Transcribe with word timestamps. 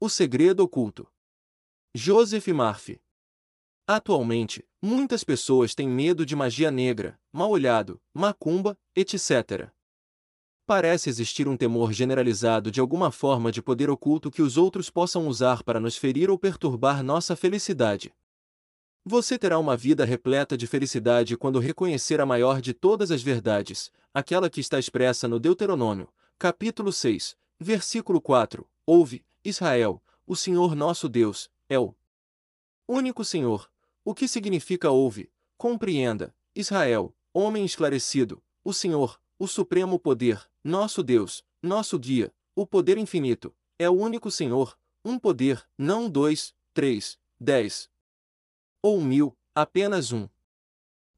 O 0.00 0.08
segredo 0.08 0.60
oculto. 0.60 1.08
Joseph 1.92 2.46
Murphy. 2.46 3.02
Atualmente, 3.84 4.64
muitas 4.80 5.24
pessoas 5.24 5.74
têm 5.74 5.88
medo 5.88 6.24
de 6.24 6.36
magia 6.36 6.70
negra, 6.70 7.18
mal-olhado, 7.32 8.00
macumba, 8.14 8.78
etc. 8.94 9.72
Parece 10.64 11.08
existir 11.08 11.48
um 11.48 11.56
temor 11.56 11.92
generalizado 11.92 12.70
de 12.70 12.78
alguma 12.78 13.10
forma 13.10 13.50
de 13.50 13.60
poder 13.60 13.90
oculto 13.90 14.30
que 14.30 14.40
os 14.40 14.56
outros 14.56 14.88
possam 14.88 15.26
usar 15.26 15.64
para 15.64 15.80
nos 15.80 15.96
ferir 15.96 16.30
ou 16.30 16.38
perturbar 16.38 17.02
nossa 17.02 17.34
felicidade. 17.34 18.14
Você 19.04 19.36
terá 19.36 19.58
uma 19.58 19.76
vida 19.76 20.04
repleta 20.04 20.56
de 20.56 20.68
felicidade 20.68 21.36
quando 21.36 21.58
reconhecer 21.58 22.20
a 22.20 22.26
maior 22.26 22.60
de 22.60 22.72
todas 22.72 23.10
as 23.10 23.20
verdades, 23.20 23.90
aquela 24.14 24.48
que 24.48 24.60
está 24.60 24.78
expressa 24.78 25.26
no 25.26 25.40
Deuteronômio, 25.40 26.08
capítulo 26.38 26.92
6, 26.92 27.36
versículo 27.58 28.20
4. 28.20 28.64
Ouve, 28.86 29.24
Israel, 29.44 30.02
o 30.26 30.34
Senhor 30.34 30.74
nosso 30.74 31.08
Deus, 31.08 31.50
é 31.68 31.78
o 31.78 31.94
único 32.86 33.24
Senhor. 33.24 33.70
O 34.04 34.14
que 34.14 34.26
significa 34.26 34.90
ouve, 34.90 35.30
compreenda, 35.56 36.34
Israel, 36.54 37.14
homem 37.32 37.64
esclarecido, 37.64 38.42
o 38.64 38.72
Senhor, 38.72 39.20
o 39.38 39.46
supremo 39.46 39.98
poder, 39.98 40.48
nosso 40.64 41.02
Deus, 41.02 41.44
nosso 41.62 41.98
guia, 41.98 42.34
o 42.54 42.66
poder 42.66 42.98
infinito, 42.98 43.54
é 43.78 43.88
o 43.88 43.94
único 43.94 44.30
Senhor, 44.30 44.76
um 45.04 45.18
poder, 45.18 45.64
não 45.76 46.10
dois, 46.10 46.54
três, 46.74 47.18
dez 47.38 47.88
ou 48.82 49.00
mil, 49.00 49.36
apenas 49.54 50.12
um. 50.12 50.28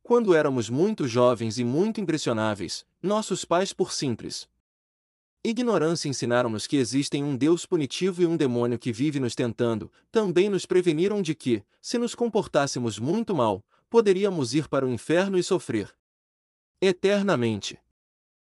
Quando 0.02 0.34
éramos 0.34 0.68
muito 0.68 1.06
jovens 1.06 1.58
e 1.58 1.64
muito 1.64 2.00
impressionáveis, 2.00 2.86
nossos 3.02 3.44
pais, 3.44 3.72
por 3.72 3.92
simples 3.92 4.48
ignorância, 5.44 6.08
ensinaram-nos 6.08 6.66
que 6.66 6.76
existem 6.76 7.24
um 7.24 7.36
Deus 7.36 7.64
punitivo 7.64 8.22
e 8.22 8.26
um 8.26 8.36
demônio 8.36 8.78
que 8.78 8.92
vive 8.92 9.18
nos 9.18 9.34
tentando, 9.34 9.90
também 10.10 10.48
nos 10.48 10.66
preveniram 10.66 11.22
de 11.22 11.34
que, 11.34 11.62
se 11.80 11.98
nos 11.98 12.14
comportássemos 12.14 12.98
muito 12.98 13.34
mal, 13.34 13.64
poderíamos 13.88 14.54
ir 14.54 14.68
para 14.68 14.86
o 14.86 14.92
inferno 14.92 15.38
e 15.38 15.42
sofrer 15.42 15.90
eternamente. 16.82 17.78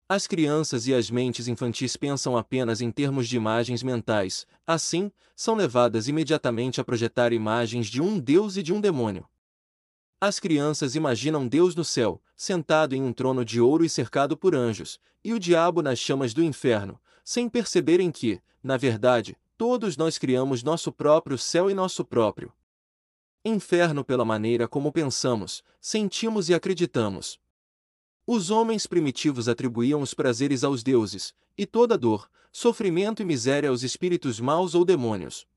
As 0.08 0.28
crianças 0.28 0.88
e 0.88 0.94
as 0.94 1.10
mentes 1.10 1.48
infantis 1.48 1.96
pensam 1.96 2.38
apenas 2.38 2.82
em 2.82 2.92
termos 2.92 3.28
de 3.28 3.38
imagens 3.38 3.82
mentais, 3.82 4.46
assim, 4.68 5.12
são 5.36 5.56
levadas 5.56 6.08
imediatamente 6.08 6.82
a 6.82 6.84
projetar 6.84 7.32
imagens 7.32 7.88
de 7.88 8.02
um 8.02 8.20
Deus 8.20 8.58
e 8.58 8.64
de 8.64 8.74
um 8.74 8.82
demônio. 8.82 9.26
As 10.24 10.40
crianças 10.40 10.94
imaginam 10.94 11.48
Deus 11.48 11.74
no 11.74 11.84
céu, 11.84 12.22
sentado 12.38 12.94
em 12.94 13.02
um 13.02 13.12
trono 13.12 13.44
de 13.44 13.60
ouro 13.60 13.84
e 13.84 13.90
cercado 13.90 14.38
por 14.38 14.54
anjos, 14.54 15.00
e 15.24 15.34
o 15.34 15.40
diabo 15.40 15.82
nas 15.82 15.98
chamas 15.98 16.32
do 16.32 16.44
inferno, 16.44 17.02
sem 17.26 17.50
perceberem 17.50 18.12
que, 18.12 18.40
na 18.62 18.78
verdade, 18.78 19.36
todos 19.58 19.98
nós 19.98 20.20
criamos 20.20 20.62
nosso 20.62 20.92
próprio 20.92 21.40
céu 21.40 21.72
e 21.72 21.74
nosso 21.74 22.06
próprio 22.06 22.54
inferno 23.44 24.06
pela 24.06 24.24
maneira 24.24 24.68
como 24.68 24.92
pensamos, 24.92 25.64
sentimos 25.80 26.50
e 26.50 26.54
acreditamos. 26.54 27.40
Os 28.28 28.52
homens 28.52 28.86
primitivos 28.86 29.50
atribuíam 29.50 30.04
os 30.04 30.14
prazeres 30.14 30.64
aos 30.64 30.84
deuses, 30.84 31.34
e 31.58 31.66
toda 31.66 31.98
dor, 31.98 32.30
sofrimento 32.52 33.24
e 33.24 33.26
miséria 33.26 33.72
aos 33.72 33.82
espíritos 33.82 34.40
maus 34.40 34.76
ou 34.76 34.86
demônios. 34.86 35.48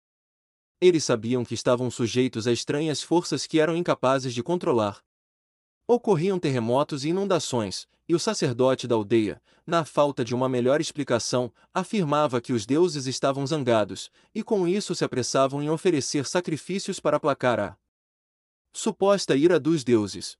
Eles 0.80 1.04
sabiam 1.04 1.44
que 1.44 1.54
estavam 1.54 1.90
sujeitos 1.90 2.46
a 2.46 2.52
estranhas 2.52 3.02
forças 3.02 3.46
que 3.46 3.58
eram 3.58 3.76
incapazes 3.76 4.34
de 4.34 4.42
controlar. 4.42 5.02
Ocorriam 5.86 6.38
terremotos 6.38 7.04
e 7.04 7.10
inundações, 7.10 7.86
e 8.08 8.14
o 8.14 8.18
sacerdote 8.18 8.86
da 8.86 8.94
aldeia, 8.94 9.42
na 9.66 9.84
falta 9.84 10.24
de 10.24 10.34
uma 10.34 10.48
melhor 10.48 10.80
explicação, 10.80 11.52
afirmava 11.72 12.40
que 12.40 12.52
os 12.52 12.66
deuses 12.66 13.06
estavam 13.06 13.46
zangados, 13.46 14.10
e 14.34 14.42
com 14.42 14.68
isso 14.68 14.94
se 14.94 15.04
apressavam 15.04 15.62
em 15.62 15.70
oferecer 15.70 16.26
sacrifícios 16.26 17.00
para 17.00 17.16
aplacar 17.16 17.60
a 17.60 17.78
suposta 18.74 19.36
ira 19.36 19.58
dos 19.58 19.84
deuses. 19.84 20.36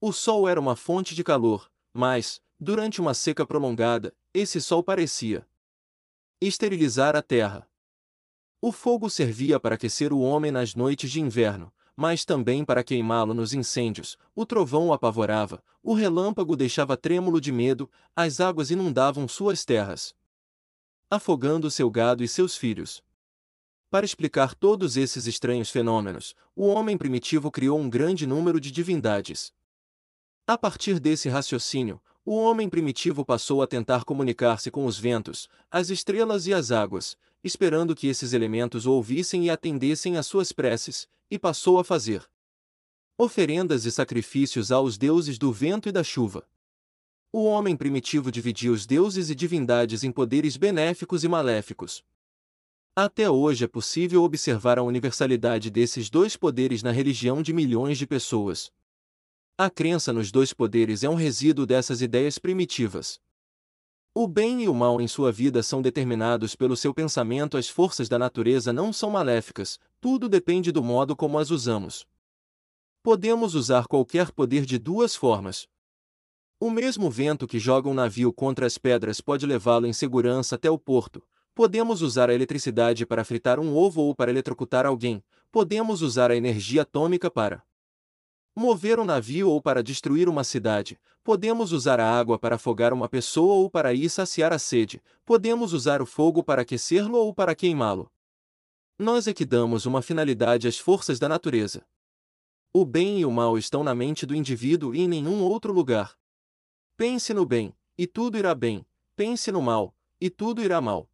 O 0.00 0.12
sol 0.12 0.48
era 0.48 0.58
uma 0.58 0.74
fonte 0.76 1.14
de 1.14 1.22
calor, 1.22 1.70
mas, 1.92 2.40
durante 2.58 3.00
uma 3.00 3.12
seca 3.12 3.46
prolongada, 3.46 4.14
esse 4.32 4.60
sol 4.60 4.82
parecia 4.82 5.46
esterilizar 6.40 7.14
a 7.14 7.20
terra. 7.20 7.69
O 8.62 8.72
fogo 8.72 9.08
servia 9.08 9.58
para 9.58 9.74
aquecer 9.74 10.12
o 10.12 10.20
homem 10.20 10.50
nas 10.50 10.74
noites 10.74 11.10
de 11.10 11.18
inverno, 11.18 11.72
mas 11.96 12.26
também 12.26 12.62
para 12.62 12.84
queimá-lo 12.84 13.32
nos 13.32 13.54
incêndios. 13.54 14.18
O 14.34 14.44
trovão 14.44 14.88
o 14.88 14.92
apavorava, 14.92 15.62
o 15.82 15.94
relâmpago 15.94 16.54
deixava 16.54 16.94
trêmulo 16.94 17.40
de 17.40 17.50
medo, 17.50 17.90
as 18.14 18.38
águas 18.38 18.70
inundavam 18.70 19.26
suas 19.26 19.64
terras, 19.64 20.14
afogando 21.08 21.70
seu 21.70 21.90
gado 21.90 22.22
e 22.22 22.28
seus 22.28 22.54
filhos. 22.54 23.02
Para 23.90 24.04
explicar 24.04 24.54
todos 24.54 24.96
esses 24.96 25.26
estranhos 25.26 25.70
fenômenos, 25.70 26.34
o 26.54 26.66
homem 26.66 26.98
primitivo 26.98 27.50
criou 27.50 27.80
um 27.80 27.88
grande 27.88 28.26
número 28.26 28.60
de 28.60 28.70
divindades. 28.70 29.52
A 30.46 30.58
partir 30.58 31.00
desse 31.00 31.28
raciocínio, 31.28 32.00
o 32.24 32.36
homem 32.36 32.68
primitivo 32.68 33.24
passou 33.24 33.62
a 33.62 33.66
tentar 33.66 34.04
comunicar-se 34.04 34.70
com 34.70 34.84
os 34.84 34.98
ventos, 34.98 35.48
as 35.70 35.90
estrelas 35.90 36.46
e 36.46 36.54
as 36.54 36.70
águas, 36.70 37.16
esperando 37.42 37.94
que 37.94 38.06
esses 38.06 38.32
elementos 38.32 38.86
o 38.86 38.92
ouvissem 38.92 39.46
e 39.46 39.50
atendessem 39.50 40.16
às 40.16 40.26
suas 40.26 40.52
preces, 40.52 41.08
e 41.30 41.38
passou 41.38 41.78
a 41.78 41.84
fazer 41.84 42.28
oferendas 43.16 43.84
e 43.84 43.92
sacrifícios 43.92 44.72
aos 44.72 44.96
deuses 44.96 45.38
do 45.38 45.52
vento 45.52 45.88
e 45.88 45.92
da 45.92 46.02
chuva. 46.02 46.46
O 47.30 47.44
homem 47.44 47.76
primitivo 47.76 48.32
dividia 48.32 48.72
os 48.72 48.86
deuses 48.86 49.28
e 49.28 49.34
divindades 49.34 50.02
em 50.02 50.10
poderes 50.10 50.56
benéficos 50.56 51.22
e 51.22 51.28
maléficos. 51.28 52.02
Até 52.96 53.30
hoje 53.30 53.64
é 53.64 53.68
possível 53.68 54.24
observar 54.24 54.78
a 54.78 54.82
universalidade 54.82 55.70
desses 55.70 56.10
dois 56.10 56.36
poderes 56.36 56.82
na 56.82 56.90
religião 56.90 57.42
de 57.42 57.52
milhões 57.52 57.98
de 57.98 58.06
pessoas. 58.06 58.72
A 59.62 59.68
crença 59.68 60.10
nos 60.10 60.32
dois 60.32 60.54
poderes 60.54 61.04
é 61.04 61.10
um 61.10 61.14
resíduo 61.14 61.66
dessas 61.66 62.00
ideias 62.00 62.38
primitivas. 62.38 63.20
O 64.14 64.26
bem 64.26 64.62
e 64.62 64.68
o 64.70 64.74
mal 64.74 65.02
em 65.02 65.06
sua 65.06 65.30
vida 65.30 65.62
são 65.62 65.82
determinados 65.82 66.56
pelo 66.56 66.74
seu 66.74 66.94
pensamento, 66.94 67.58
as 67.58 67.68
forças 67.68 68.08
da 68.08 68.18
natureza 68.18 68.72
não 68.72 68.90
são 68.90 69.10
maléficas, 69.10 69.78
tudo 70.00 70.30
depende 70.30 70.72
do 70.72 70.82
modo 70.82 71.14
como 71.14 71.38
as 71.38 71.50
usamos. 71.50 72.06
Podemos 73.02 73.54
usar 73.54 73.86
qualquer 73.86 74.32
poder 74.32 74.64
de 74.64 74.78
duas 74.78 75.14
formas. 75.14 75.68
O 76.58 76.70
mesmo 76.70 77.10
vento 77.10 77.46
que 77.46 77.58
joga 77.58 77.86
um 77.86 77.92
navio 77.92 78.32
contra 78.32 78.64
as 78.64 78.78
pedras 78.78 79.20
pode 79.20 79.44
levá-lo 79.44 79.86
em 79.86 79.92
segurança 79.92 80.54
até 80.54 80.70
o 80.70 80.78
porto. 80.78 81.22
Podemos 81.54 82.00
usar 82.00 82.30
a 82.30 82.34
eletricidade 82.34 83.04
para 83.04 83.24
fritar 83.24 83.60
um 83.60 83.76
ovo 83.76 84.00
ou 84.00 84.14
para 84.14 84.30
eletrocutar 84.30 84.86
alguém. 84.86 85.22
Podemos 85.52 86.00
usar 86.00 86.30
a 86.30 86.36
energia 86.36 86.80
atômica 86.80 87.30
para 87.30 87.62
mover 88.54 88.98
um 88.98 89.04
navio 89.04 89.48
ou 89.48 89.60
para 89.60 89.82
destruir 89.82 90.28
uma 90.28 90.44
cidade. 90.44 90.98
Podemos 91.22 91.72
usar 91.72 92.00
a 92.00 92.18
água 92.18 92.38
para 92.38 92.56
afogar 92.56 92.92
uma 92.92 93.08
pessoa 93.08 93.54
ou 93.54 93.70
para 93.70 93.92
ir 93.94 94.08
saciar 94.08 94.52
a 94.52 94.58
sede. 94.58 95.02
Podemos 95.24 95.72
usar 95.72 96.00
o 96.02 96.06
fogo 96.06 96.42
para 96.42 96.62
aquecê-lo 96.62 97.16
ou 97.16 97.34
para 97.34 97.54
queimá-lo. 97.54 98.10
Nós 98.98 99.26
é 99.26 99.32
que 99.32 99.44
damos 99.44 99.86
uma 99.86 100.02
finalidade 100.02 100.68
às 100.68 100.78
forças 100.78 101.18
da 101.18 101.28
natureza. 101.28 101.86
O 102.72 102.84
bem 102.84 103.20
e 103.20 103.24
o 103.24 103.30
mal 103.30 103.58
estão 103.58 103.82
na 103.82 103.94
mente 103.94 104.24
do 104.24 104.34
indivíduo 104.34 104.94
e 104.94 105.00
em 105.00 105.08
nenhum 105.08 105.42
outro 105.42 105.72
lugar. 105.72 106.16
Pense 106.96 107.32
no 107.32 107.46
bem, 107.46 107.74
e 107.96 108.06
tudo 108.06 108.38
irá 108.38 108.54
bem. 108.54 108.84
Pense 109.16 109.50
no 109.50 109.60
mal, 109.60 109.94
e 110.20 110.30
tudo 110.30 110.62
irá 110.62 110.80
mal. 110.80 111.10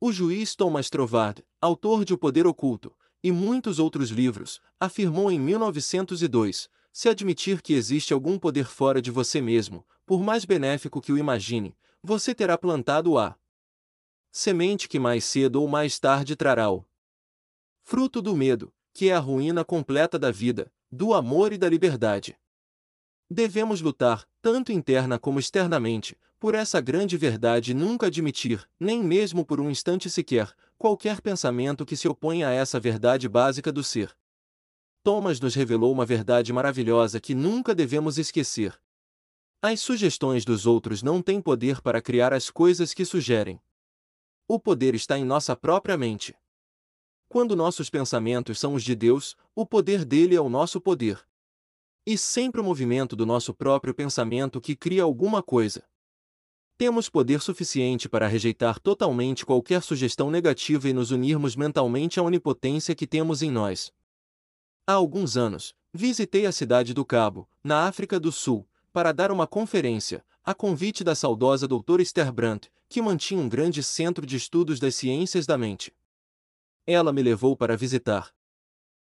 O 0.00 0.12
juiz 0.12 0.54
Thomas 0.54 0.90
Trovard, 0.90 1.44
autor 1.60 2.04
de 2.04 2.14
O 2.14 2.18
Poder 2.18 2.46
Oculto, 2.46 2.94
e 3.22 3.32
muitos 3.32 3.78
outros 3.78 4.10
livros, 4.10 4.60
afirmou 4.78 5.30
em 5.30 5.38
1902: 5.38 6.68
se 6.92 7.08
admitir 7.08 7.62
que 7.62 7.74
existe 7.74 8.12
algum 8.12 8.38
poder 8.38 8.66
fora 8.66 9.00
de 9.00 9.10
você 9.10 9.40
mesmo, 9.40 9.86
por 10.04 10.22
mais 10.22 10.44
benéfico 10.44 11.00
que 11.00 11.12
o 11.12 11.18
imagine, 11.18 11.76
você 12.02 12.34
terá 12.34 12.56
plantado 12.56 13.18
a 13.18 13.36
semente 14.30 14.88
que 14.88 14.98
mais 14.98 15.24
cedo 15.24 15.62
ou 15.62 15.68
mais 15.68 15.98
tarde 15.98 16.36
trará 16.36 16.70
o 16.70 16.84
fruto 17.82 18.20
do 18.20 18.36
medo, 18.36 18.72
que 18.92 19.08
é 19.08 19.14
a 19.14 19.18
ruína 19.18 19.64
completa 19.64 20.18
da 20.18 20.30
vida, 20.30 20.72
do 20.90 21.14
amor 21.14 21.52
e 21.52 21.58
da 21.58 21.68
liberdade. 21.68 22.36
Devemos 23.30 23.80
lutar, 23.80 24.26
tanto 24.40 24.72
interna 24.72 25.18
como 25.18 25.38
externamente, 25.38 26.16
por 26.38 26.54
essa 26.54 26.80
grande 26.80 27.16
verdade 27.16 27.72
e 27.72 27.74
nunca 27.74 28.06
admitir, 28.06 28.66
nem 28.78 29.02
mesmo 29.02 29.44
por 29.44 29.60
um 29.60 29.70
instante 29.70 30.08
sequer, 30.08 30.54
qualquer 30.78 31.20
pensamento 31.20 31.84
que 31.84 31.96
se 31.96 32.08
oponha 32.08 32.48
a 32.48 32.52
essa 32.52 32.78
verdade 32.78 33.28
básica 33.28 33.72
do 33.72 33.82
ser. 33.82 34.16
Thomas 35.02 35.40
nos 35.40 35.54
revelou 35.54 35.92
uma 35.92 36.06
verdade 36.06 36.52
maravilhosa 36.52 37.20
que 37.20 37.34
nunca 37.34 37.74
devemos 37.74 38.16
esquecer. 38.16 38.80
As 39.60 39.80
sugestões 39.80 40.44
dos 40.44 40.66
outros 40.66 41.02
não 41.02 41.20
têm 41.20 41.42
poder 41.42 41.80
para 41.82 42.00
criar 42.00 42.32
as 42.32 42.48
coisas 42.48 42.94
que 42.94 43.04
sugerem. 43.04 43.60
O 44.46 44.58
poder 44.58 44.94
está 44.94 45.18
em 45.18 45.24
nossa 45.24 45.56
própria 45.56 45.96
mente. 45.96 46.36
Quando 47.28 47.56
nossos 47.56 47.90
pensamentos 47.90 48.58
são 48.58 48.74
os 48.74 48.84
de 48.84 48.94
Deus, 48.94 49.36
o 49.54 49.66
poder 49.66 50.04
dele 50.04 50.34
é 50.36 50.40
o 50.40 50.48
nosso 50.48 50.80
poder. 50.80 51.26
E 52.06 52.16
sempre 52.16 52.60
o 52.60 52.64
movimento 52.64 53.14
do 53.16 53.26
nosso 53.26 53.52
próprio 53.52 53.92
pensamento 53.92 54.60
que 54.60 54.76
cria 54.76 55.02
alguma 55.02 55.42
coisa. 55.42 55.84
Temos 56.78 57.08
poder 57.08 57.40
suficiente 57.40 58.08
para 58.08 58.28
rejeitar 58.28 58.78
totalmente 58.78 59.44
qualquer 59.44 59.82
sugestão 59.82 60.30
negativa 60.30 60.88
e 60.88 60.92
nos 60.92 61.10
unirmos 61.10 61.56
mentalmente 61.56 62.20
à 62.20 62.22
onipotência 62.22 62.94
que 62.94 63.04
temos 63.04 63.42
em 63.42 63.50
nós. 63.50 63.92
Há 64.86 64.92
alguns 64.92 65.36
anos, 65.36 65.74
visitei 65.92 66.46
a 66.46 66.52
cidade 66.52 66.94
do 66.94 67.04
Cabo, 67.04 67.48
na 67.64 67.88
África 67.88 68.20
do 68.20 68.30
Sul, 68.30 68.64
para 68.92 69.10
dar 69.10 69.32
uma 69.32 69.44
conferência, 69.44 70.24
a 70.44 70.54
convite 70.54 71.02
da 71.02 71.16
saudosa 71.16 71.66
doutora 71.66 72.00
Esther 72.00 72.32
Brandt, 72.32 72.70
que 72.88 73.02
mantinha 73.02 73.42
um 73.42 73.48
grande 73.48 73.82
centro 73.82 74.24
de 74.24 74.36
estudos 74.36 74.78
das 74.78 74.94
ciências 74.94 75.46
da 75.46 75.58
mente. 75.58 75.92
Ela 76.86 77.12
me 77.12 77.24
levou 77.24 77.56
para 77.56 77.76
visitar 77.76 78.32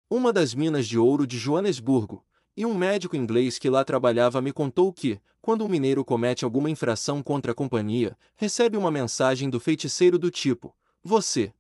uma 0.10 0.34
das 0.34 0.56
minas 0.56 0.88
de 0.88 0.98
ouro 0.98 1.28
de 1.28 1.38
Joanesburgo, 1.38 2.26
e 2.60 2.66
um 2.66 2.74
médico 2.74 3.16
inglês 3.16 3.58
que 3.58 3.70
lá 3.70 3.86
trabalhava 3.86 4.42
me 4.42 4.52
contou 4.52 4.92
que, 4.92 5.18
quando 5.42 5.64
um 5.64 5.70
mineiro 5.70 6.04
comete 6.04 6.44
alguma 6.44 6.70
infração 6.70 7.24
contra 7.24 7.54
a 7.54 7.56
companhia, 7.56 8.18
recebe 8.36 8.76
uma 8.76 8.92
mensagem 8.92 9.50
do 9.50 9.62
feiticeiro 9.62 10.20
do 10.20 10.30
tipo: 10.30 10.76
Você 11.02 11.54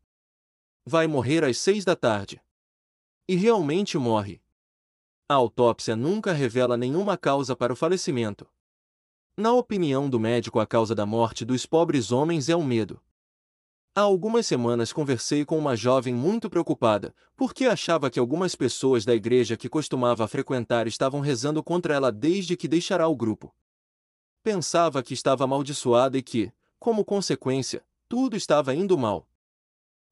vai 0.85 1.07
morrer 1.07 1.45
às 1.45 1.57
seis 1.57 1.85
da 1.85 1.95
tarde. 1.95 2.41
E 3.29 3.35
realmente 3.37 3.97
morre. 3.97 4.41
A 5.29 5.35
autópsia 5.35 5.95
nunca 5.95 6.33
revela 6.33 6.75
nenhuma 6.75 7.15
causa 7.15 7.55
para 7.55 7.71
o 7.71 7.77
falecimento. 7.77 8.45
Na 9.37 9.53
opinião 9.53 10.09
do 10.09 10.19
médico, 10.19 10.59
a 10.59 10.67
causa 10.67 10.93
da 10.93 11.05
morte 11.05 11.45
dos 11.45 11.65
pobres 11.65 12.11
homens 12.11 12.49
é 12.49 12.57
o 12.57 12.63
medo. 12.63 13.01
Há 13.99 14.03
algumas 14.03 14.47
semanas 14.47 14.93
conversei 14.93 15.43
com 15.43 15.57
uma 15.57 15.75
jovem 15.75 16.13
muito 16.13 16.49
preocupada, 16.49 17.13
porque 17.35 17.65
achava 17.65 18.09
que 18.09 18.17
algumas 18.17 18.55
pessoas 18.55 19.03
da 19.03 19.13
igreja 19.13 19.57
que 19.57 19.67
costumava 19.67 20.25
frequentar 20.25 20.87
estavam 20.87 21.19
rezando 21.19 21.61
contra 21.61 21.93
ela 21.93 22.09
desde 22.09 22.55
que 22.55 22.65
deixará 22.65 23.09
o 23.09 23.15
grupo. 23.17 23.53
Pensava 24.41 25.03
que 25.03 25.13
estava 25.13 25.43
amaldiçoada 25.43 26.17
e 26.17 26.21
que, 26.21 26.49
como 26.79 27.03
consequência, 27.03 27.83
tudo 28.07 28.37
estava 28.37 28.73
indo 28.73 28.97
mal. 28.97 29.27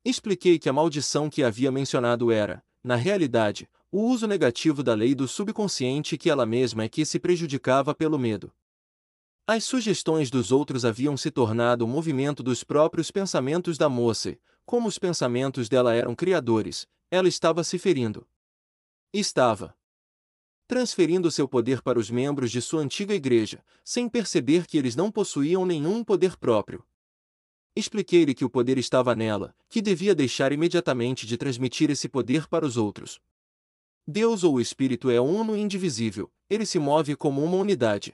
Expliquei 0.04 0.60
que 0.60 0.68
a 0.68 0.74
maldição 0.74 1.30
que 1.30 1.42
havia 1.42 1.72
mencionado 1.72 2.30
era, 2.30 2.62
na 2.84 2.98
realidade, 2.98 3.70
o 3.90 4.02
uso 4.02 4.28
negativo 4.28 4.84
da 4.84 4.94
lei 4.94 5.16
do 5.16 5.30
subconsciente 5.30 6.18
que 6.18 6.30
ela 6.30 6.46
mesma 6.46 6.84
é 6.84 6.90
que 6.90 7.06
se 7.06 7.20
prejudicava 7.20 7.96
pelo 7.96 8.20
medo. 8.20 8.52
As 9.50 9.64
sugestões 9.64 10.30
dos 10.30 10.52
outros 10.52 10.84
haviam 10.84 11.16
se 11.16 11.32
tornado 11.32 11.86
o 11.86 11.88
movimento 11.88 12.44
dos 12.44 12.66
próprios 12.66 13.10
pensamentos 13.10 13.78
da 13.78 13.88
moça, 13.88 14.38
como 14.66 14.90
os 14.90 15.00
pensamentos 15.00 15.70
dela 15.70 15.96
eram 15.96 16.14
criadores, 16.14 16.86
ela 17.10 17.30
estava 17.30 17.64
se 17.64 17.80
ferindo. 17.80 18.28
Estava 19.14 19.74
transferindo 20.68 21.32
seu 21.32 21.48
poder 21.48 21.82
para 21.82 21.98
os 21.98 22.12
membros 22.12 22.52
de 22.52 22.62
sua 22.62 22.82
antiga 22.82 23.14
igreja, 23.14 23.64
sem 23.86 24.10
perceber 24.10 24.68
que 24.68 24.78
eles 24.78 24.98
não 24.98 25.10
possuíam 25.10 25.66
nenhum 25.66 26.04
poder 26.04 26.36
próprio. 26.36 26.86
Expliquei-lhe 27.74 28.36
que 28.36 28.44
o 28.44 28.50
poder 28.50 28.78
estava 28.78 29.16
nela, 29.16 29.56
que 29.70 29.82
devia 29.82 30.14
deixar 30.14 30.52
imediatamente 30.52 31.26
de 31.26 31.38
transmitir 31.38 31.90
esse 31.90 32.10
poder 32.10 32.50
para 32.50 32.66
os 32.66 32.76
outros. 32.76 33.22
Deus 34.06 34.44
ou 34.44 34.56
o 34.56 34.62
Espírito 34.62 35.10
é 35.10 35.22
uno 35.22 35.56
e 35.56 35.62
indivisível, 35.62 36.30
ele 36.50 36.66
se 36.66 36.80
move 36.80 37.16
como 37.16 37.42
uma 37.42 37.56
unidade. 37.56 38.14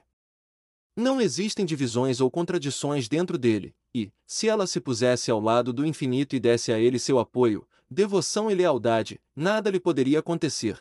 Não 0.96 1.20
existem 1.20 1.66
divisões 1.66 2.20
ou 2.20 2.30
contradições 2.30 3.08
dentro 3.08 3.36
dele, 3.36 3.74
e, 3.92 4.12
se 4.24 4.48
ela 4.48 4.64
se 4.64 4.80
pusesse 4.80 5.28
ao 5.28 5.40
lado 5.40 5.72
do 5.72 5.84
infinito 5.84 6.36
e 6.36 6.40
desse 6.40 6.72
a 6.72 6.78
ele 6.78 7.00
seu 7.00 7.18
apoio, 7.18 7.66
devoção 7.90 8.48
e 8.48 8.54
lealdade, 8.54 9.20
nada 9.34 9.70
lhe 9.70 9.80
poderia 9.80 10.20
acontecer. 10.20 10.80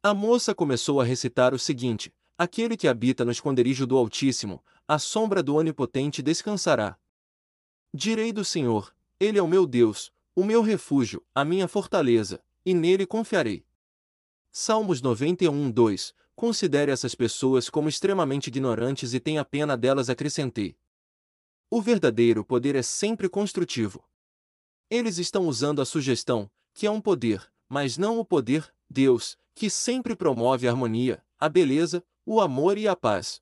A 0.00 0.14
moça 0.14 0.54
começou 0.54 1.00
a 1.00 1.04
recitar 1.04 1.52
o 1.52 1.58
seguinte: 1.58 2.14
Aquele 2.38 2.76
que 2.76 2.86
habita 2.86 3.24
no 3.24 3.32
esconderijo 3.32 3.84
do 3.84 3.96
Altíssimo, 3.96 4.62
a 4.86 4.96
sombra 4.96 5.42
do 5.42 5.56
Onipotente 5.56 6.22
descansará. 6.22 6.96
Direi 7.92 8.32
do 8.32 8.44
Senhor: 8.44 8.94
Ele 9.18 9.38
é 9.38 9.42
o 9.42 9.48
meu 9.48 9.66
Deus, 9.66 10.12
o 10.36 10.44
meu 10.44 10.62
refúgio, 10.62 11.24
a 11.34 11.44
minha 11.44 11.66
fortaleza, 11.66 12.40
e 12.64 12.72
nele 12.72 13.04
confiarei. 13.04 13.64
Salmos 14.52 15.02
91, 15.02 15.70
2 15.70 16.14
Considere 16.36 16.92
essas 16.92 17.14
pessoas 17.14 17.70
como 17.70 17.88
extremamente 17.88 18.48
ignorantes 18.48 19.14
e 19.14 19.18
tenha 19.18 19.42
pena 19.42 19.74
delas, 19.74 20.10
acrescentei. 20.10 20.76
O 21.70 21.80
verdadeiro 21.80 22.44
poder 22.44 22.76
é 22.76 22.82
sempre 22.82 23.26
construtivo. 23.26 24.04
Eles 24.90 25.16
estão 25.16 25.48
usando 25.48 25.80
a 25.80 25.86
sugestão, 25.86 26.50
que 26.74 26.86
é 26.86 26.90
um 26.90 27.00
poder, 27.00 27.50
mas 27.66 27.96
não 27.96 28.18
o 28.18 28.24
poder, 28.24 28.70
Deus, 28.88 29.38
que 29.54 29.70
sempre 29.70 30.14
promove 30.14 30.68
a 30.68 30.70
harmonia, 30.70 31.24
a 31.38 31.48
beleza, 31.48 32.04
o 32.26 32.38
amor 32.38 32.76
e 32.76 32.86
a 32.86 32.94
paz. 32.94 33.40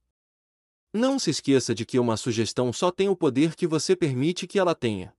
Não 0.93 1.19
se 1.19 1.31
esqueça 1.31 1.75
de 1.75 1.85
que 1.85 1.99
uma 1.99 2.17
sugestão 2.17 2.73
só 2.73 2.93
tem 2.93 3.08
o 3.08 3.17
poder 3.17 3.56
que 3.56 3.67
você 3.67 3.97
permite 3.97 4.47
que 4.47 4.56
ela 4.56 4.75
tenha. 4.75 5.12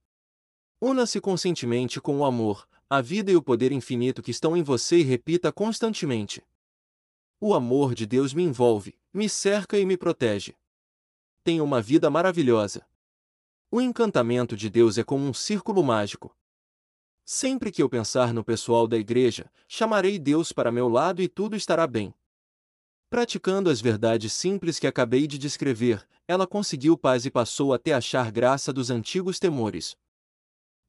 Una-se 0.79 1.19
conscientemente 1.19 1.99
com 1.99 2.19
o 2.19 2.23
amor, 2.23 2.65
a 2.89 3.01
vida 3.01 3.31
e 3.31 3.35
o 3.35 3.43
poder 3.43 3.73
infinito 3.73 4.23
que 4.23 4.31
estão 4.31 4.55
em 4.55 4.63
você 4.63 4.99
e 4.99 5.03
repita 5.03 5.51
constantemente. 5.51 6.41
O 7.39 7.53
amor 7.53 7.93
de 7.93 8.05
Deus 8.05 8.33
me 8.33 8.43
envolve, 8.43 8.97
me 9.13 9.27
cerca 9.27 9.77
e 9.77 9.85
me 9.85 9.97
protege. 9.97 10.55
Tenho 11.43 11.63
uma 11.63 11.81
vida 11.81 12.09
maravilhosa. 12.09 12.87
O 13.69 13.81
encantamento 13.81 14.55
de 14.55 14.69
Deus 14.69 14.97
é 14.97 15.03
como 15.03 15.25
um 15.25 15.33
círculo 15.33 15.83
mágico. 15.83 16.35
Sempre 17.25 17.71
que 17.71 17.83
eu 17.83 17.89
pensar 17.89 18.33
no 18.33 18.43
pessoal 18.43 18.87
da 18.87 18.97
igreja, 18.97 19.51
chamarei 19.67 20.17
Deus 20.17 20.51
para 20.51 20.71
meu 20.71 20.87
lado 20.87 21.21
e 21.21 21.27
tudo 21.27 21.55
estará 21.55 21.85
bem. 21.85 22.13
Praticando 23.09 23.69
as 23.69 23.81
verdades 23.81 24.31
simples 24.31 24.79
que 24.79 24.87
acabei 24.87 25.27
de 25.27 25.37
descrever, 25.37 26.07
ela 26.27 26.47
conseguiu 26.47 26.97
paz 26.97 27.25
e 27.25 27.31
passou 27.31 27.73
até 27.73 27.93
achar 27.93 28.31
graça 28.31 28.71
dos 28.71 28.89
antigos 28.89 29.39
temores. 29.39 29.97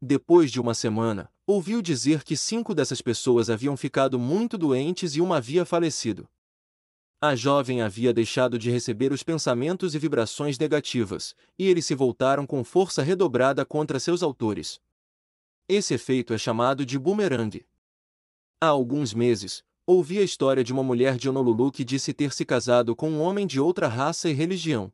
Depois 0.00 0.52
de 0.52 0.60
uma 0.60 0.74
semana, 0.74 1.32
ouviu 1.46 1.82
dizer 1.82 2.22
que 2.22 2.36
cinco 2.36 2.74
dessas 2.74 3.00
pessoas 3.00 3.50
haviam 3.50 3.76
ficado 3.76 4.18
muito 4.18 4.56
doentes 4.56 5.16
e 5.16 5.20
uma 5.20 5.38
havia 5.38 5.64
falecido. 5.64 6.28
A 7.26 7.34
jovem 7.34 7.82
havia 7.82 8.12
deixado 8.12 8.56
de 8.56 8.70
receber 8.70 9.10
os 9.10 9.24
pensamentos 9.24 9.96
e 9.96 9.98
vibrações 9.98 10.56
negativas, 10.60 11.34
e 11.58 11.66
eles 11.66 11.84
se 11.84 11.92
voltaram 11.92 12.46
com 12.46 12.62
força 12.62 13.02
redobrada 13.02 13.64
contra 13.64 13.98
seus 13.98 14.22
autores. 14.22 14.80
Esse 15.68 15.92
efeito 15.94 16.32
é 16.32 16.38
chamado 16.38 16.86
de 16.86 16.96
boomerang. 16.96 17.66
Há 18.60 18.68
alguns 18.68 19.12
meses, 19.12 19.64
ouvi 19.84 20.20
a 20.20 20.22
história 20.22 20.62
de 20.62 20.72
uma 20.72 20.84
mulher 20.84 21.16
de 21.16 21.28
Honolulu 21.28 21.72
que 21.72 21.84
disse 21.84 22.14
ter 22.14 22.32
se 22.32 22.44
casado 22.44 22.94
com 22.94 23.10
um 23.10 23.20
homem 23.20 23.44
de 23.44 23.58
outra 23.58 23.88
raça 23.88 24.30
e 24.30 24.32
religião. 24.32 24.92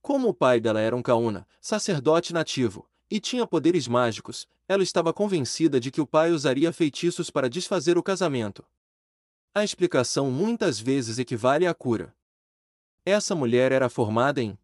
Como 0.00 0.28
o 0.28 0.34
pai 0.34 0.60
dela 0.60 0.78
era 0.78 0.94
um 0.94 1.02
kauna, 1.02 1.44
sacerdote 1.60 2.32
nativo, 2.32 2.88
e 3.10 3.18
tinha 3.18 3.48
poderes 3.48 3.88
mágicos, 3.88 4.46
ela 4.68 4.84
estava 4.84 5.12
convencida 5.12 5.80
de 5.80 5.90
que 5.90 6.00
o 6.00 6.06
pai 6.06 6.30
usaria 6.30 6.72
feitiços 6.72 7.30
para 7.30 7.50
desfazer 7.50 7.98
o 7.98 8.02
casamento. 8.02 8.64
A 9.54 9.62
explicação 9.62 10.30
muitas 10.30 10.80
vezes 10.80 11.18
equivale 11.18 11.66
à 11.66 11.74
cura. 11.74 12.14
Essa 13.04 13.34
mulher 13.34 13.70
era 13.70 13.90
formada 13.90 14.42
em 14.42 14.58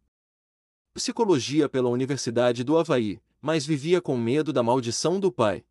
psicologia 0.95 1.69
pela 1.69 1.89
Universidade 1.89 2.63
do 2.63 2.75
Havaí, 2.75 3.21
mas 3.39 3.67
vivia 3.67 4.01
com 4.01 4.17
medo 4.17 4.51
da 4.51 4.63
maldição 4.63 5.19
do 5.19 5.31
pai. 5.31 5.63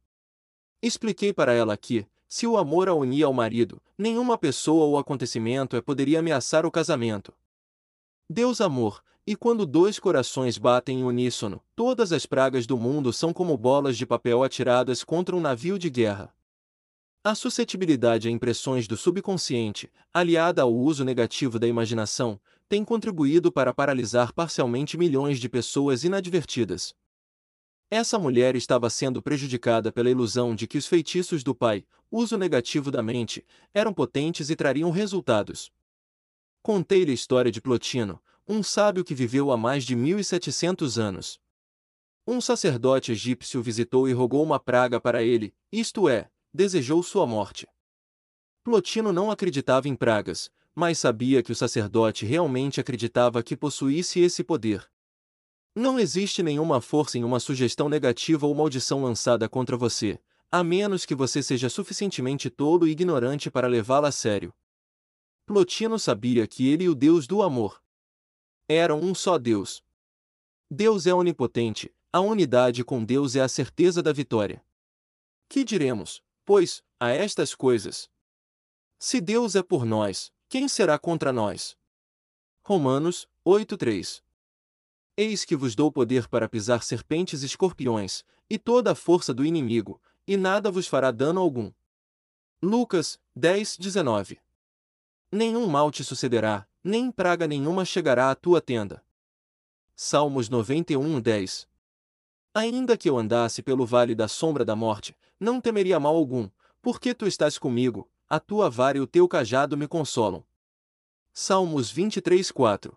Expliquei 0.81 1.33
para 1.33 1.53
ela 1.53 1.77
que, 1.77 2.07
se 2.29 2.47
o 2.47 2.57
amor 2.57 2.89
a 2.89 2.95
unia 2.95 3.27
ao 3.27 3.33
marido, 3.33 3.83
nenhuma 3.99 4.39
pessoa 4.39 4.85
ou 4.85 4.97
acontecimento 4.97 5.83
poderia 5.83 6.21
ameaçar 6.21 6.65
o 6.65 6.71
casamento. 6.71 7.35
Deus 8.31 8.61
amor, 8.61 9.03
e 9.27 9.35
quando 9.35 9.67
dois 9.67 9.99
corações 9.99 10.59
batem 10.59 11.01
em 11.01 11.03
uníssono, 11.03 11.61
todas 11.75 12.13
as 12.13 12.25
pragas 12.25 12.69
do 12.69 12.79
mundo 12.79 13.13
são 13.13 13.33
como 13.33 13.57
bolas 13.57 13.99
de 13.99 14.07
papel 14.07 14.45
atiradas 14.45 15.03
contra 15.03 15.35
um 15.35 15.41
navio 15.41 15.77
de 15.77 15.91
guerra. 15.91 16.33
A 17.25 17.35
suscetibilidade 17.35 18.29
a 18.29 18.31
impressões 18.31 18.87
do 18.87 18.97
subconsciente, 18.97 19.91
aliada 20.15 20.63
ao 20.63 20.73
uso 20.73 21.05
negativo 21.05 21.59
da 21.59 21.67
imaginação, 21.67 22.41
tem 22.69 22.85
contribuído 22.85 23.51
para 23.51 23.75
paralisar 23.75 24.33
parcialmente 24.33 24.97
milhões 24.97 25.41
de 25.41 25.49
pessoas 25.49 26.05
inadvertidas. 26.05 26.95
Essa 27.91 28.19
mulher 28.19 28.55
estava 28.55 28.89
sendo 28.89 29.21
prejudicada 29.21 29.91
pela 29.91 30.11
ilusão 30.11 30.55
de 30.55 30.67
que 30.67 30.79
os 30.79 30.87
feitiços 30.87 31.43
do 31.43 31.55
pai, 31.55 31.85
uso 32.11 32.37
negativo 32.37 32.91
da 32.91 33.03
mente, 33.03 33.45
eram 33.75 33.93
potentes 33.93 34.49
e 34.49 34.55
trariam 34.57 34.91
resultados. 34.91 35.73
Contei-lhe 36.63 37.11
a 37.11 37.15
história 37.15 37.51
de 37.51 37.61
Plotino, 37.61 38.23
um 38.47 38.63
sábio 38.63 39.03
que 39.03 39.15
viveu 39.15 39.51
há 39.51 39.57
mais 39.57 39.85
de 39.85 39.97
1700 39.97 40.99
anos. 40.99 41.41
Um 42.27 42.41
sacerdote 42.41 43.11
egípcio 43.11 43.63
visitou 43.63 44.09
e 44.09 44.13
rogou 44.13 44.43
uma 44.43 44.61
praga 44.61 45.01
para 45.01 45.23
ele, 45.23 45.55
isto 45.73 46.09
é, 46.09 46.31
desejou 46.59 47.05
sua 47.05 47.25
morte. 47.25 47.69
Plotino 48.65 49.13
não 49.13 49.31
acreditava 49.31 49.87
em 49.87 49.95
pragas, 49.95 50.51
mas 50.75 50.99
sabia 50.99 51.41
que 51.41 51.53
o 51.53 51.55
sacerdote 51.55 52.27
realmente 52.27 52.81
acreditava 52.81 53.45
que 53.45 53.57
possuísse 53.57 54.19
esse 54.19 54.43
poder. 54.43 54.91
Não 55.73 56.01
existe 56.01 56.43
nenhuma 56.43 56.81
força 56.81 57.17
em 57.17 57.23
uma 57.23 57.39
sugestão 57.39 57.89
negativa 57.89 58.45
ou 58.45 58.53
maldição 58.57 59.05
lançada 59.05 59.49
contra 59.49 59.77
você, 59.77 60.19
a 60.51 60.65
menos 60.65 61.07
que 61.07 61.15
você 61.15 61.45
seja 61.45 61.69
suficientemente 61.69 62.51
tolo 62.51 62.89
e 62.89 62.91
ignorante 62.91 63.49
para 63.53 63.69
levá-la 63.69 64.09
a 64.09 64.13
sério. 64.13 64.53
Plotino 65.47 65.97
sabia 65.97 66.45
que 66.49 66.69
ele 66.69 66.85
e 66.85 66.89
o 66.89 66.95
Deus 66.97 67.29
do 67.29 67.41
amor 67.41 67.81
eram 68.69 68.99
um 68.99 69.15
só 69.15 69.39
Deus. 69.39 69.81
Deus 70.69 71.07
é 71.07 71.15
onipotente, 71.15 71.95
a 72.13 72.19
unidade 72.19 72.83
com 72.83 73.05
Deus 73.05 73.37
é 73.37 73.43
a 73.43 73.49
certeza 73.49 74.03
da 74.03 74.13
vitória. 74.13 74.61
Que 75.49 75.63
diremos, 75.63 76.21
pois, 76.49 76.83
a 76.99 77.11
estas 77.11 77.55
coisas? 77.55 78.09
Se 78.99 79.21
Deus 79.21 79.55
é 79.55 79.63
por 79.63 79.85
nós, 79.85 80.33
quem 80.49 80.67
será 80.67 80.99
contra 80.99 81.31
nós? 81.31 81.77
Romanos 82.63 83.29
8:3 83.45 84.23
Eis 85.15 85.45
que 85.45 85.55
vos 85.55 85.75
dou 85.75 85.93
poder 85.93 86.27
para 86.27 86.49
pisar 86.49 86.83
serpentes 86.83 87.43
e 87.43 87.47
escorpiões, 87.47 88.25
e 88.49 88.59
toda 88.59 88.93
a 88.93 88.95
força 88.95 89.35
do 89.35 89.45
inimigo, 89.45 90.01
e 90.27 90.39
nada 90.39 90.71
vos 90.71 90.87
fará 90.87 91.11
dano 91.11 91.39
algum. 91.39 91.71
Lucas 92.63 93.21
10, 93.37 93.77
19 93.77 94.41
Nenhum 95.31 95.67
mal 95.67 95.91
te 95.91 96.03
sucederá, 96.03 96.67
nem 96.83 97.13
praga 97.13 97.47
nenhuma 97.47 97.85
chegará 97.85 98.31
à 98.31 98.35
tua 98.35 98.63
tenda. 98.63 99.05
Salmos 99.95 100.49
91, 100.49 101.21
10 101.21 101.69
Ainda 102.55 102.97
que 102.97 103.11
eu 103.11 103.19
andasse 103.19 103.63
pelo 103.63 103.85
vale 103.85 104.15
da 104.15 104.27
sombra 104.27 104.65
da 104.65 104.75
morte, 104.75 105.15
não 105.41 105.61
temeria 105.61 106.01
mal 106.01 106.17
algum, 106.17 106.49
porque 106.83 107.15
tu 107.15 107.27
estás 107.27 107.59
comigo, 107.59 108.11
a 108.29 108.41
tua 108.41 108.69
vara 108.69 108.99
e 108.99 109.01
o 109.01 109.07
teu 109.07 109.29
cajado 109.29 109.77
me 109.77 109.87
consolam. 109.87 110.45
Salmos 111.33 111.91
23, 111.91 112.51
4 112.51 112.97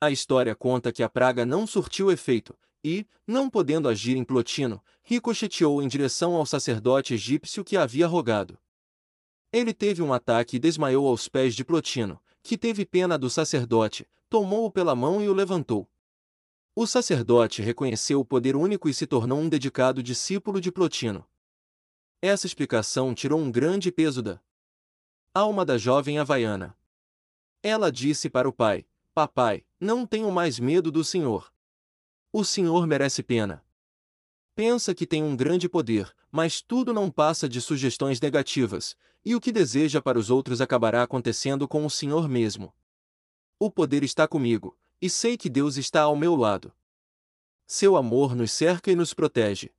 A 0.00 0.10
história 0.10 0.54
conta 0.54 0.92
que 0.92 1.02
a 1.02 1.08
praga 1.08 1.44
não 1.44 1.66
surtiu 1.66 2.10
efeito, 2.10 2.56
e, 2.82 3.06
não 3.26 3.50
podendo 3.50 3.88
agir 3.88 4.16
em 4.16 4.24
Plotino, 4.24 4.82
ricocheteou 5.02 5.82
em 5.82 5.88
direção 5.88 6.34
ao 6.34 6.46
sacerdote 6.46 7.14
egípcio 7.14 7.64
que 7.64 7.76
havia 7.76 8.06
rogado. 8.06 8.58
Ele 9.52 9.74
teve 9.74 10.00
um 10.00 10.12
ataque 10.12 10.56
e 10.56 10.60
desmaiou 10.60 11.08
aos 11.08 11.28
pés 11.28 11.54
de 11.54 11.64
Plotino, 11.64 12.20
que 12.42 12.56
teve 12.56 12.86
pena 12.86 13.18
do 13.18 13.28
sacerdote, 13.28 14.08
tomou-o 14.28 14.70
pela 14.70 14.94
mão 14.94 15.20
e 15.20 15.28
o 15.28 15.34
levantou. 15.34 15.88
O 16.74 16.86
sacerdote 16.86 17.60
reconheceu 17.60 18.20
o 18.20 18.24
poder 18.24 18.54
único 18.54 18.88
e 18.88 18.94
se 18.94 19.06
tornou 19.06 19.38
um 19.38 19.48
dedicado 19.48 20.02
discípulo 20.02 20.60
de 20.60 20.70
Plotino. 20.70 21.26
Essa 22.22 22.46
explicação 22.46 23.14
tirou 23.14 23.40
um 23.40 23.50
grande 23.50 23.90
peso 23.90 24.20
da 24.20 24.38
alma 25.32 25.64
da 25.64 25.78
jovem 25.78 26.18
havaiana. 26.18 26.76
Ela 27.62 27.90
disse 27.90 28.28
para 28.28 28.48
o 28.48 28.52
pai: 28.52 28.86
Papai, 29.14 29.64
não 29.80 30.06
tenho 30.06 30.30
mais 30.30 30.58
medo 30.58 30.92
do 30.92 31.02
Senhor. 31.02 31.50
O 32.30 32.44
Senhor 32.44 32.86
merece 32.86 33.22
pena. 33.22 33.64
Pensa 34.54 34.94
que 34.94 35.06
tem 35.06 35.22
um 35.22 35.34
grande 35.34 35.66
poder, 35.66 36.14
mas 36.30 36.60
tudo 36.60 36.92
não 36.92 37.10
passa 37.10 37.48
de 37.48 37.58
sugestões 37.58 38.20
negativas, 38.20 38.96
e 39.24 39.34
o 39.34 39.40
que 39.40 39.50
deseja 39.50 40.02
para 40.02 40.18
os 40.18 40.28
outros 40.28 40.60
acabará 40.60 41.02
acontecendo 41.02 41.66
com 41.66 41.86
o 41.86 41.90
Senhor 41.90 42.28
mesmo. 42.28 42.74
O 43.58 43.70
poder 43.70 44.02
está 44.02 44.28
comigo, 44.28 44.76
e 45.00 45.08
sei 45.08 45.38
que 45.38 45.48
Deus 45.48 45.78
está 45.78 46.02
ao 46.02 46.14
meu 46.14 46.36
lado. 46.36 46.70
Seu 47.66 47.96
amor 47.96 48.34
nos 48.34 48.52
cerca 48.52 48.90
e 48.90 48.94
nos 48.94 49.14
protege. 49.14 49.72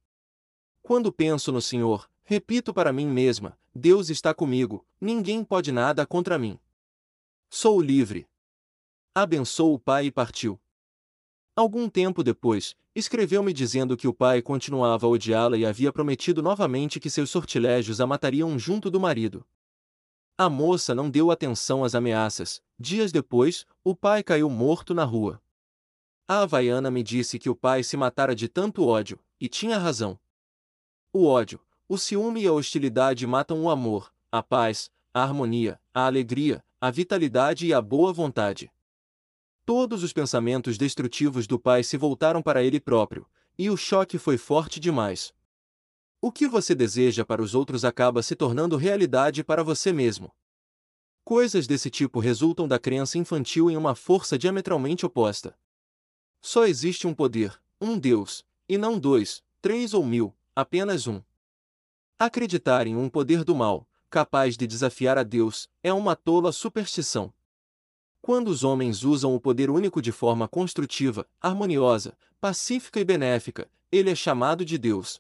Quando 0.82 1.12
penso 1.12 1.52
no 1.52 1.62
Senhor, 1.62 2.11
repito 2.24 2.74
para 2.74 2.94
mim 2.94 3.08
mesma: 3.08 3.58
Deus 3.74 4.10
está 4.10 4.34
comigo, 4.34 4.86
ninguém 5.00 5.44
pode 5.44 5.72
nada 5.72 6.06
contra 6.06 6.38
mim. 6.38 6.60
Sou 7.50 7.82
livre. 7.82 8.28
Abençoou 9.14 9.74
o 9.74 9.80
pai 9.80 10.06
e 10.06 10.12
partiu. 10.12 10.60
Algum 11.56 11.90
tempo 11.90 12.24
depois, 12.24 12.76
escreveu-me 12.96 13.52
dizendo 13.52 13.98
que 13.98 14.08
o 14.08 14.14
pai 14.14 14.42
continuava 14.42 15.06
a 15.06 15.10
odiá-la 15.10 15.58
e 15.58 15.66
havia 15.66 15.92
prometido 15.92 16.42
novamente 16.42 17.00
que 17.00 17.10
seus 17.10 17.30
sortilégios 17.30 18.00
a 18.00 18.08
matariam 18.08 18.58
junto 18.58 18.90
do 18.90 19.00
marido. 19.00 19.46
A 20.38 20.50
moça 20.50 20.96
não 20.96 21.10
deu 21.10 21.30
atenção 21.30 21.84
às 21.84 21.94
ameaças. 21.94 22.64
Dias 22.80 23.12
depois, 23.12 23.66
o 23.84 23.96
pai 23.96 24.24
caiu 24.24 24.50
morto 24.50 24.94
na 24.94 25.04
rua. 25.04 25.42
A 26.28 26.44
havaiana 26.44 26.90
me 26.90 27.04
disse 27.04 27.38
que 27.38 27.50
o 27.50 27.56
pai 27.56 27.84
se 27.84 27.98
matara 27.98 28.34
de 28.34 28.48
tanto 28.48 28.86
ódio, 28.88 29.20
e 29.40 29.48
tinha 29.48 29.78
razão. 29.78 30.18
O 31.14 31.28
ódio, 31.28 31.60
o 31.92 31.98
ciúme 31.98 32.44
e 32.44 32.48
a 32.48 32.54
hostilidade 32.54 33.28
matam 33.28 33.62
o 33.64 33.70
amor, 33.70 34.14
a 34.32 34.42
paz, 34.42 34.90
a 35.14 35.24
harmonia, 35.24 35.78
a 35.94 36.06
alegria, 36.06 36.64
a 36.80 36.90
vitalidade 36.90 37.68
e 37.68 37.74
a 37.74 37.82
boa 37.82 38.14
vontade. 38.14 38.72
Todos 39.66 40.02
os 40.02 40.14
pensamentos 40.14 40.78
destrutivos 40.78 41.48
do 41.48 41.60
pai 41.60 41.84
se 41.84 41.98
voltaram 41.98 42.42
para 42.42 42.64
ele 42.64 42.80
próprio, 42.80 43.30
e 43.58 43.70
o 43.70 43.76
choque 43.76 44.18
foi 44.18 44.38
forte 44.38 44.80
demais. 44.80 45.34
O 46.22 46.32
que 46.32 46.48
você 46.48 46.74
deseja 46.74 47.26
para 47.26 47.42
os 47.42 47.54
outros 47.54 47.84
acaba 47.84 48.24
se 48.24 48.38
tornando 48.38 48.78
realidade 48.78 49.44
para 49.44 49.62
você 49.62 49.92
mesmo. 49.92 50.34
Coisas 51.26 51.68
desse 51.68 51.90
tipo 51.90 52.22
resultam 52.22 52.70
da 52.70 52.80
crença 52.80 53.18
infantil 53.18 53.70
em 53.70 53.76
uma 53.76 53.96
força 53.96 54.38
diametralmente 54.38 55.06
oposta. 55.06 55.60
Só 56.40 56.66
existe 56.66 57.06
um 57.06 57.14
poder, 57.14 57.62
um 57.82 58.00
Deus, 58.00 58.46
e 58.70 58.78
não 58.78 58.98
dois, 58.98 59.44
três 59.62 59.94
ou 59.94 60.06
mil, 60.06 60.34
apenas 60.56 61.06
um. 61.06 61.22
Acreditar 62.24 62.86
em 62.86 62.96
um 62.96 63.10
poder 63.10 63.44
do 63.44 63.56
mal, 63.56 63.90
capaz 64.08 64.56
de 64.56 64.68
desafiar 64.68 65.18
a 65.18 65.24
Deus, 65.24 65.68
é 65.82 65.92
uma 65.92 66.16
tola 66.16 66.52
superstição. 66.52 67.34
Quando 68.22 68.50
os 68.50 68.64
homens 68.64 69.04
usam 69.04 69.34
o 69.34 69.40
poder 69.40 69.72
único 69.72 70.00
de 70.00 70.12
forma 70.12 70.48
construtiva, 70.48 71.26
harmoniosa, 71.42 72.16
pacífica 72.40 73.00
e 73.00 73.04
benéfica, 73.04 73.68
ele 73.92 74.12
é 74.12 74.14
chamado 74.14 74.64
de 74.64 74.78
Deus. 74.78 75.20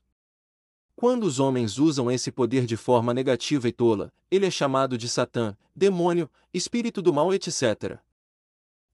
Quando 0.96 1.24
os 1.24 1.39
homens 1.39 1.79
usam 1.79 2.12
esse 2.12 2.31
poder 2.31 2.67
de 2.67 2.77
forma 2.77 3.15
negativa 3.15 3.67
e 3.67 3.72
tola, 3.72 4.13
ele 4.29 4.46
é 4.46 4.51
chamado 4.51 4.96
de 4.96 5.10
Satã, 5.10 5.58
demônio, 5.75 6.29
espírito 6.53 7.01
do 7.01 7.12
mal, 7.12 7.34
etc. 7.34 7.98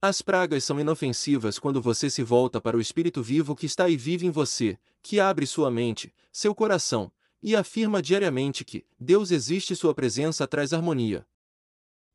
As 0.02 0.22
pragas 0.22 0.64
são 0.64 0.80
inofensivas 0.80 1.60
quando 1.60 1.82
você 1.82 2.10
se 2.10 2.24
volta 2.24 2.62
para 2.62 2.78
o 2.78 2.80
espírito 2.80 3.22
vivo 3.22 3.54
que 3.54 3.66
está 3.66 3.90
e 3.90 3.98
vive 3.98 4.26
em 4.26 4.32
você, 4.32 4.80
que 5.02 5.20
abre 5.20 5.46
sua 5.46 5.70
mente, 5.70 6.16
seu 6.32 6.56
coração, 6.56 7.12
e 7.42 7.56
afirma 7.56 8.02
diariamente 8.02 8.66
que 8.66 8.86
Deus 9.00 9.32
existe 9.32 9.74
e 9.74 9.76
sua 9.76 9.94
presença 9.94 10.48
traz 10.48 10.74
harmonia. 10.74 11.26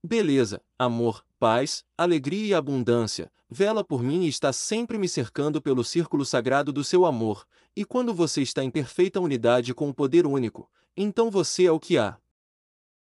Beleza, 0.05 0.61
amor, 0.79 1.25
paz, 1.38 1.85
alegria 1.97 2.47
e 2.47 2.55
abundância, 2.55 3.31
vela 3.49 3.85
por 3.85 4.02
mim 4.02 4.25
e 4.25 4.29
está 4.29 4.52
sempre 4.52 4.99
me 4.99 5.09
cercando 5.09 5.62
pelo 5.62 5.85
círculo 5.85 6.25
sagrado 6.25 6.73
do 6.73 6.83
seu 6.83 7.07
amor, 7.07 7.47
e 7.76 7.85
quando 7.85 8.12
você 8.12 8.43
está 8.43 8.64
em 8.64 8.71
perfeita 8.71 9.21
unidade 9.21 9.73
com 9.75 9.88
o 9.88 9.95
poder 9.95 10.26
único, 10.26 10.71
então 10.97 11.31
você 11.31 11.67
é 11.67 11.73
o 11.73 11.79
que 11.79 11.99
há. 11.99 12.19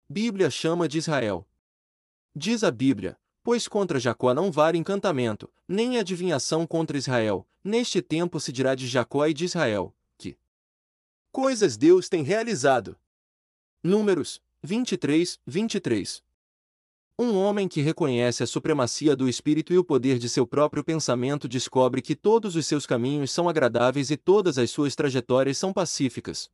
Bíblia 0.08 0.50
chama 0.50 0.88
de 0.88 0.98
Israel. 0.98 1.46
Diz 2.34 2.64
a 2.64 2.70
Bíblia, 2.70 3.18
pois 3.42 3.68
contra 3.68 4.00
Jacó 4.00 4.34
não 4.34 4.50
vale 4.50 4.76
encantamento, 4.76 5.50
nem 5.66 5.98
adivinhação 5.98 6.66
contra 6.66 6.98
Israel, 6.98 7.46
neste 7.62 8.02
tempo 8.02 8.40
se 8.40 8.50
dirá 8.50 8.74
de 8.74 8.86
Jacó 8.86 9.26
e 9.26 9.34
de 9.34 9.44
Israel, 9.44 9.94
coisas 11.32 11.76
Deus 11.76 12.08
tem 12.08 12.22
realizado. 12.22 12.96
Números 13.82 14.40
23, 14.62 15.38
23 15.46 16.22
um 17.20 17.36
homem 17.36 17.66
que 17.66 17.80
reconhece 17.80 18.44
a 18.44 18.46
supremacia 18.46 19.16
do 19.16 19.28
espírito 19.28 19.72
e 19.72 19.78
o 19.78 19.82
poder 19.82 20.20
de 20.20 20.28
seu 20.28 20.46
próprio 20.46 20.84
pensamento 20.84 21.48
descobre 21.48 22.00
que 22.00 22.14
todos 22.14 22.54
os 22.54 22.64
seus 22.64 22.86
caminhos 22.86 23.32
são 23.32 23.48
agradáveis 23.48 24.12
e 24.12 24.16
todas 24.16 24.56
as 24.56 24.70
suas 24.70 24.94
trajetórias 24.94 25.58
são 25.58 25.72
pacíficas. 25.72 26.48